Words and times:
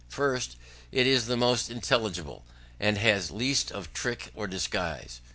First, 0.09 0.57
because 0.89 1.01
it 1.01 1.05
is 1.05 1.27
the 1.27 1.37
most 1.37 1.69
intelligible, 1.69 2.43
and 2.79 2.97
has 2.97 3.29
least 3.29 3.71
of 3.71 3.93
trick 3.93 4.31
or 4.33 4.47
disguise. 4.47 5.21